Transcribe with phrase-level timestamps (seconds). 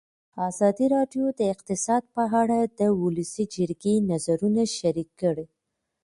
[0.49, 5.45] ازادي راډیو د اقتصاد په اړه د ولسي جرګې نظرونه شریک کړي.